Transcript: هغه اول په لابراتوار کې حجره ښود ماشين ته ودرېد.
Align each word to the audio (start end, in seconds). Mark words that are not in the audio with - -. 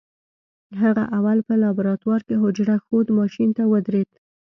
هغه 0.81 1.03
اول 1.17 1.39
په 1.47 1.53
لابراتوار 1.63 2.21
کې 2.27 2.35
حجره 2.43 2.75
ښود 2.85 3.07
ماشين 3.17 3.49
ته 3.57 3.63
ودرېد. 3.71 4.09